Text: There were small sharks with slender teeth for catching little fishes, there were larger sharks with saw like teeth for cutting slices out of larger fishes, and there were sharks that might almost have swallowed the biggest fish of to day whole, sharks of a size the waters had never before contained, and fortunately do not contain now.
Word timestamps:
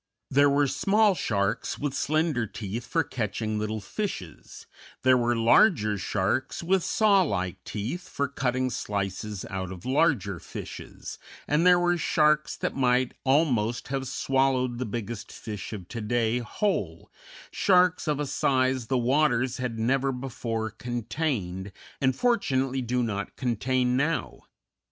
There 0.31 0.49
were 0.49 0.65
small 0.65 1.13
sharks 1.13 1.77
with 1.77 1.93
slender 1.93 2.47
teeth 2.47 2.87
for 2.87 3.03
catching 3.03 3.59
little 3.59 3.79
fishes, 3.81 4.65
there 5.03 5.15
were 5.15 5.35
larger 5.35 5.95
sharks 5.95 6.63
with 6.63 6.83
saw 6.83 7.21
like 7.21 7.63
teeth 7.63 8.09
for 8.09 8.27
cutting 8.27 8.71
slices 8.71 9.45
out 9.51 9.71
of 9.71 9.85
larger 9.85 10.39
fishes, 10.39 11.19
and 11.47 11.67
there 11.67 11.77
were 11.79 11.99
sharks 11.99 12.55
that 12.55 12.75
might 12.75 13.13
almost 13.23 13.89
have 13.89 14.07
swallowed 14.07 14.79
the 14.79 14.87
biggest 14.87 15.31
fish 15.31 15.71
of 15.71 15.87
to 15.89 16.01
day 16.01 16.39
whole, 16.39 17.11
sharks 17.51 18.07
of 18.07 18.19
a 18.19 18.25
size 18.25 18.87
the 18.87 18.97
waters 18.97 19.57
had 19.57 19.77
never 19.77 20.11
before 20.11 20.71
contained, 20.71 21.71
and 22.01 22.15
fortunately 22.15 22.81
do 22.81 23.03
not 23.03 23.35
contain 23.35 23.95
now. 23.95 24.39